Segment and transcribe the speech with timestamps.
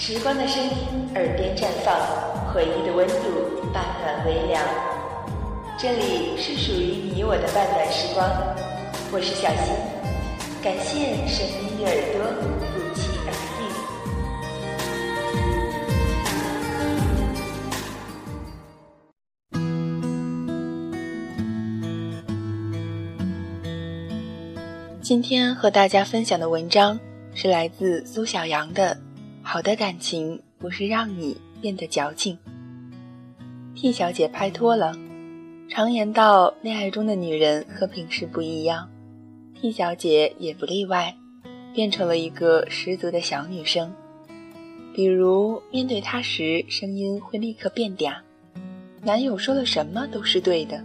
[0.00, 0.70] 时光的声音，
[1.16, 1.92] 耳边绽放；
[2.54, 3.14] 回忆的温度，
[3.74, 4.62] 半暖微凉。
[5.76, 8.30] 这里是属于你我的半暖时光，
[9.10, 9.74] 我是小新，
[10.62, 12.22] 感谢声音与耳朵
[12.70, 13.66] 不期而遇。
[25.02, 27.00] 今天和大家分享的文章
[27.34, 28.96] 是来自苏小阳的。
[29.50, 32.38] 好的感情不是让你变得矫情。
[33.74, 34.94] T 小姐拍拖了。
[35.70, 38.86] 常言道，恋爱中的女人和平时不一样
[39.58, 41.16] ，T 小姐也不例外，
[41.72, 43.90] 变成了一个十足的小女生。
[44.94, 48.16] 比如面对他时，声音会立刻变嗲，
[49.02, 50.84] 男友说了什么都是对的。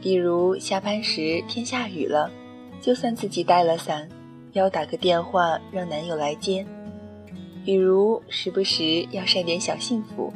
[0.00, 2.30] 比如下班时天下雨了，
[2.80, 4.08] 就算自己带了伞，
[4.54, 6.64] 要打个电话让男友来接。
[7.70, 10.32] 比如，时不时要晒点小幸福，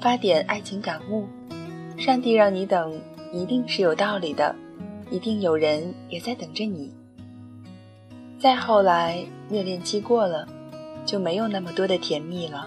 [0.00, 1.24] 发点爱情感悟。
[1.96, 3.00] 上帝让你等，
[3.32, 4.52] 一定是有道理的，
[5.08, 6.92] 一定有人也在等着你。
[8.40, 10.48] 再后来，热恋期过了，
[11.06, 12.66] 就没有那么多的甜蜜了。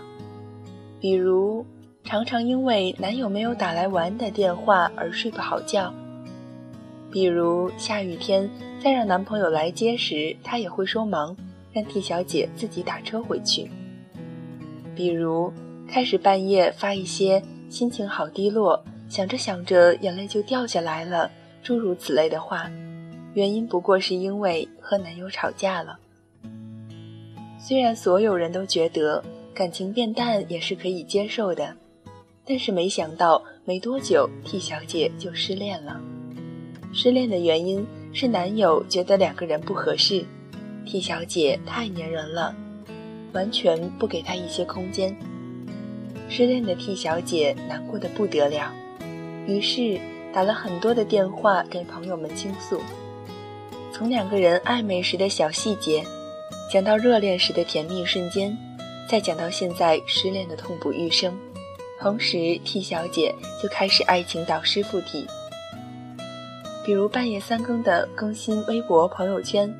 [1.02, 1.66] 比如，
[2.06, 5.94] 常常因为男友没有打来晚的电话而睡不好觉。
[7.12, 11.36] 比如，下雨天再让男朋友来接时，他也会说忙，
[11.74, 13.70] 让 T 小姐自己打车回去。
[14.98, 15.53] 比如，
[15.88, 21.30] 开始半夜发一些心情好低落，想着想着眼泪就掉下来了，
[21.62, 22.67] 诸如此类的话，
[23.36, 26.00] 原因不过是因为和男友吵架了。
[27.59, 31.75] 虽然所有人都觉得感情变淡也是可以接受的，
[32.44, 36.02] 但是没想到没多久，T 小姐就失恋了。
[36.92, 40.25] 失恋的原因是男友觉得两个人不合适
[40.86, 42.56] ，T 小姐太粘人了。
[43.33, 45.16] 完全不给他一些空间。
[46.30, 48.74] 失恋的 T 小姐难过的不得了，
[49.47, 50.00] 于是
[50.34, 52.81] 打了很多的电话给朋友们倾诉。
[53.94, 56.03] 从两个人暧昧时的小细节，
[56.72, 58.56] 讲到热恋时的甜蜜瞬间，
[59.09, 61.34] 再讲到现在失恋的痛不欲生。
[62.00, 65.25] 同时，T 小姐就开始爱情导师附体，
[66.85, 69.73] 比如半夜三更的更新微博、朋友圈，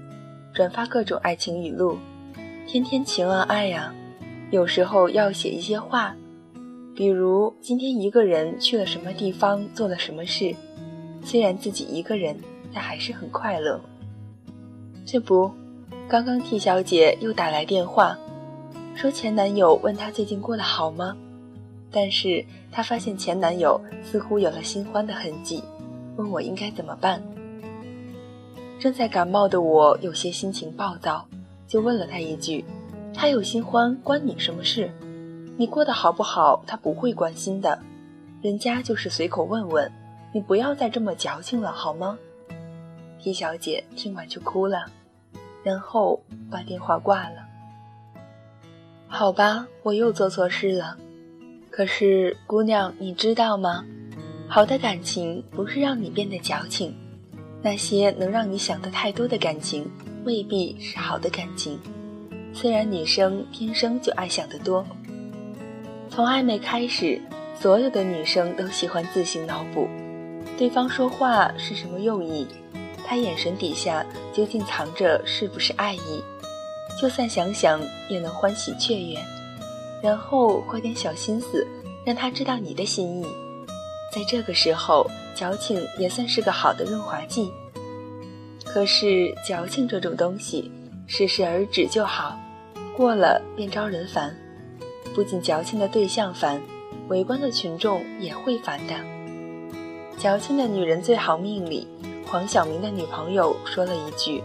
[0.54, 2.00] 转发各种爱情语录。
[2.68, 3.96] 天天情啊爱呀，
[4.52, 6.14] 有时候要写一些话，
[6.94, 10.54] 比如今天一个人去了什么地方，做了什么事。
[11.24, 12.38] 虽然自己一个人，
[12.74, 13.80] 但还是很快乐。
[15.06, 15.50] 这不，
[16.10, 18.20] 刚刚 T 小姐又打来电话，
[18.96, 21.16] 说前男友问她最近过得好吗？
[21.90, 25.64] 但是她发现前男友似乎有了新欢的痕迹，
[26.18, 27.24] 问我应该怎么办。
[28.78, 31.26] 正在感冒的我有些心情暴躁。
[31.68, 32.64] 就问了他一句
[33.14, 34.90] ：“他有新欢关你什么事？
[35.58, 36.64] 你过得好不好？
[36.66, 37.80] 他不会关心的，
[38.42, 39.92] 人家就是随口问问，
[40.34, 42.18] 你不要再这么矫情了，好吗
[43.20, 44.86] ？”T 小姐听完就哭了，
[45.64, 47.46] 然后把电话挂了。
[49.08, 50.98] 好吧，我又做错事了。
[51.70, 53.84] 可是姑娘，你知道吗？
[54.48, 56.96] 好的感情不是让你变得矫情，
[57.62, 59.90] 那些能让你想的太多的感情。
[60.28, 61.80] 未必是好的感情。
[62.54, 64.86] 虽然女生天生就爱想得多，
[66.10, 67.22] 从暧昧开始，
[67.58, 69.88] 所有的女生都喜欢自行脑补，
[70.58, 72.46] 对方说话是什么用意，
[73.06, 76.22] 他眼神底下究竟藏着是不是爱意，
[77.02, 77.80] 就算想想
[78.10, 79.18] 也能欢喜雀跃。
[80.04, 81.66] 然后花点小心思，
[82.04, 83.26] 让他知道你的心意。
[84.12, 87.50] 在这个时候，矫情也算是个好的润滑剂。
[88.78, 90.72] 可是矫情这种东西，
[91.08, 92.38] 适时而止就好，
[92.96, 94.38] 过了便招人烦。
[95.16, 96.62] 不仅矫情的对象烦，
[97.08, 98.94] 围观的群众也会烦的。
[100.20, 101.88] 矫情的女人最好命里，
[102.28, 104.44] 黄晓明的女朋友说了一句：“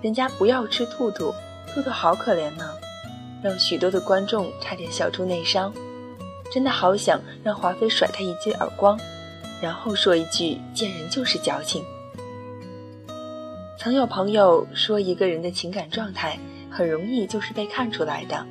[0.00, 1.34] 人家不要吃兔兔，
[1.74, 2.64] 兔兔好可怜呢。”
[3.44, 5.70] 让许多的观众差点笑出内伤。
[6.50, 8.98] 真的好想让华妃甩他一记耳光，
[9.60, 11.84] 然后说一句：“见人就是矫情。”
[13.86, 16.36] 曾有朋友说，一个人的情感状态
[16.68, 18.44] 很容易就是被看出来的，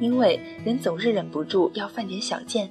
[0.00, 2.68] 因为人总是忍不住要犯点小贱，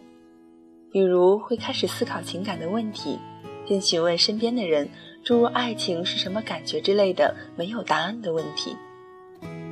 [0.91, 3.17] 比如会开始思考情感的问题，
[3.65, 4.89] 并询问身边的人
[5.23, 8.75] 诸如爱情是什么感觉之类的没有答案的问题，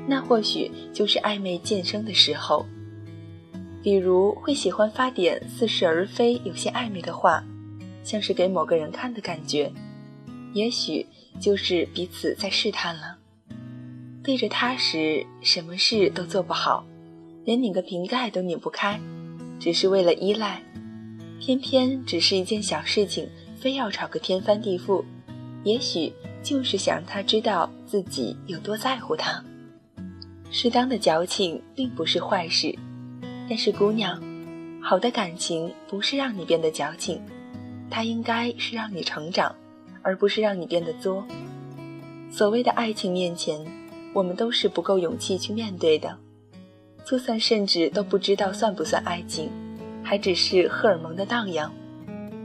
[0.08, 2.66] 那或许就是暧昧渐生的时候。
[3.84, 7.44] 比如会喜欢发点似是而非、有些暧昧的话，
[8.02, 9.70] 像是给某个人看的感觉，
[10.54, 11.06] 也许。
[11.40, 13.18] 就是彼此在试探了。
[14.22, 16.86] 对着他时，什么事都做不好，
[17.46, 19.00] 连拧个瓶盖都拧不开，
[19.60, 20.62] 只是为了依赖，
[21.40, 23.28] 偏偏只是一件小事情，
[23.58, 25.04] 非要吵个天翻地覆，
[25.64, 26.14] 也许
[26.44, 29.44] 就是想让他知道自己有多在乎他。
[30.52, 32.78] 适当的矫情并不是坏事，
[33.48, 34.22] 但是姑娘，
[34.82, 37.22] 好的感情不是让你变得矫情，
[37.90, 39.56] 它应该是让你成长，
[40.10, 41.24] 而不是让你变得作。
[42.32, 43.64] 所谓的爱情面前，
[44.12, 46.18] 我们都是不够勇气去面对的，
[47.06, 49.52] 就算甚至都不知道算不算爱情，
[50.04, 51.72] 还只是荷尔蒙的荡漾，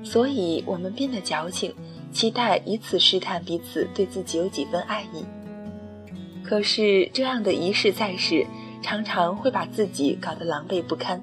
[0.03, 1.73] 所以我们变得矫情，
[2.13, 5.25] 期待以此试探彼此对自己有几分爱意。
[6.45, 8.47] 可是这样的一试再试，
[8.83, 11.19] 常常会把自己搞得狼狈不堪，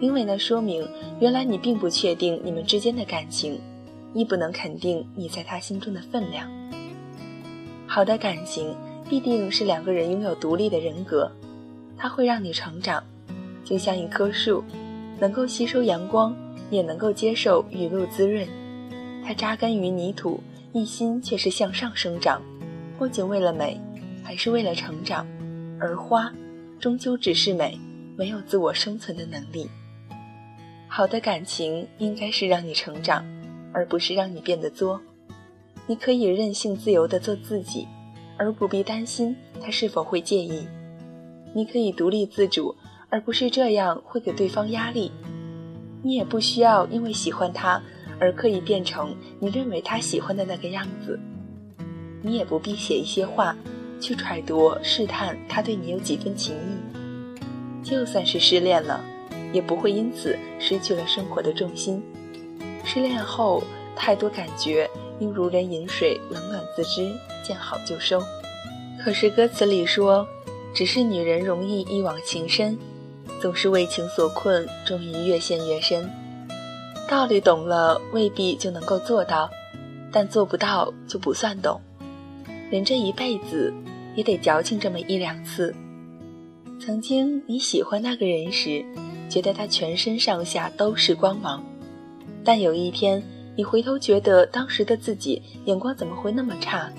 [0.00, 0.88] 因为那说明
[1.20, 3.60] 原来你并不确定你们之间的感情，
[4.14, 6.50] 亦不能肯定你在他心中的分量。
[7.86, 8.74] 好的感情
[9.08, 11.30] 必定是两个人拥有独立的人格，
[11.96, 13.02] 它会让你成长，
[13.64, 14.64] 就像一棵树，
[15.18, 16.34] 能够吸收阳光，
[16.70, 18.46] 也能够接受雨露滋润。
[19.24, 20.40] 它扎根于泥土，
[20.72, 22.40] 一心却是向上生长，
[22.98, 23.80] 不仅为了美。
[24.24, 25.26] 还是为了成长，
[25.80, 26.32] 而花
[26.78, 27.76] 终究只是美，
[28.16, 29.68] 没有自我生存的能力。
[30.86, 33.24] 好的感情应该是让你成长，
[33.72, 35.00] 而不是让你变得作。
[35.86, 37.88] 你可以任性自由地做自己，
[38.36, 40.66] 而不必担心他是否会介意。
[41.54, 42.74] 你可以独立自主，
[43.08, 45.10] 而不是这样会给对方压力。
[46.02, 47.82] 你也不需要因为喜欢他
[48.18, 51.18] 而刻意变成你认为他喜欢的那个样子。
[52.22, 53.56] 你也不必写一些话。
[54.00, 59.00] 去揣度、试探他对你有几分情意，就算是失恋了，
[59.52, 62.02] 也不会因此失去了生活的重心。
[62.84, 63.62] 失恋后，
[63.94, 64.88] 太多感觉
[65.18, 67.12] 应如人饮水，冷暖自知，
[67.42, 68.22] 见好就收。
[69.02, 70.26] 可是歌词里说，
[70.74, 72.78] 只是女人容易一往情深，
[73.40, 76.10] 总是为情所困，终于越陷越深。
[77.08, 79.50] 道理懂了，未必就能够做到，
[80.10, 81.80] 但做不到就不算懂。
[82.70, 83.72] 人这一辈子。
[84.14, 85.74] 也得矫情这么一两次。
[86.78, 88.84] 曾经你喜欢那个人时，
[89.26, 91.64] 觉得他全身上下都是光芒，
[92.44, 93.22] 但有一天
[93.56, 96.90] 你回头觉得当时的自己眼光怎么会那么差？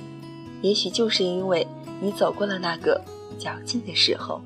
[0.62, 1.68] 也许就是因为
[2.02, 3.02] 你走过了那个
[3.38, 4.42] 矫情的时候。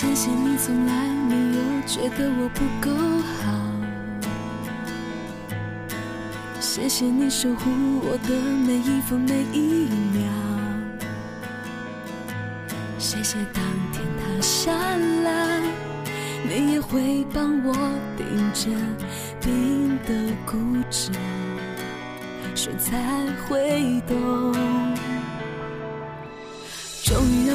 [0.00, 2.90] 谢谢你从来没有觉得我不够
[3.44, 3.52] 好，
[6.58, 7.70] 谢谢你守护
[8.00, 8.34] 我的
[8.66, 10.22] 每一分每一秒，
[12.98, 13.62] 谢谢当
[13.92, 15.60] 天塌下来，
[16.48, 17.74] 你也会帮我
[18.16, 18.70] 顶着
[19.38, 20.56] 冰的固
[20.88, 21.12] 执，
[22.54, 22.96] 说才
[23.46, 24.10] 会懂。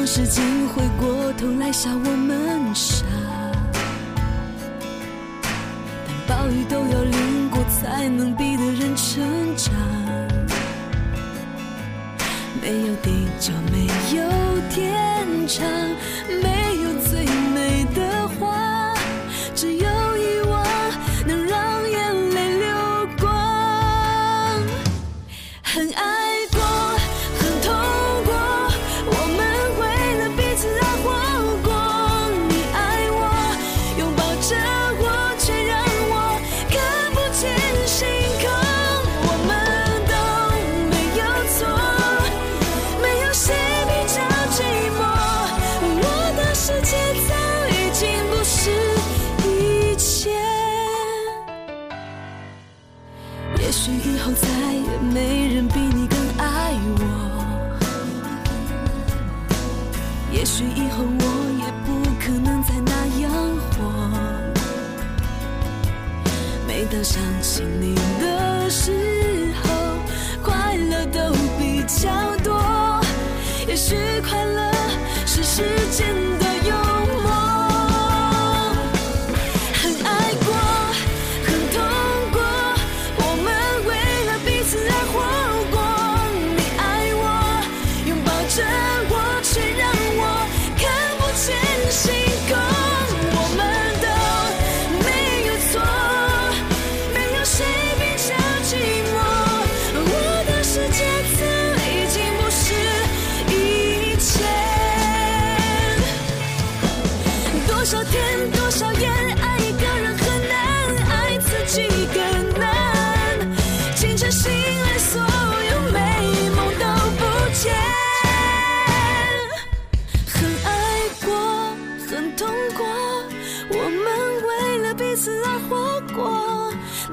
[0.06, 3.04] 终于让时间回过头来笑我们傻，
[6.28, 9.24] 但暴雨都要淋过才能逼得人成
[9.58, 9.74] 长。
[12.62, 14.22] 没有地久，没有
[14.70, 15.66] 天长，
[16.44, 16.55] 没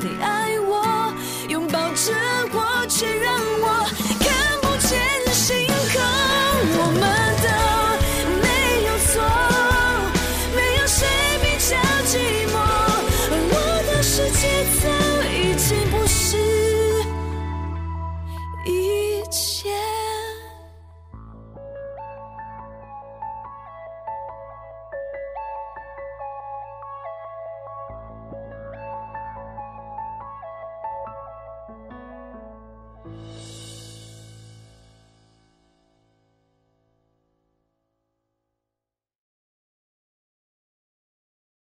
[0.02, 0.41] the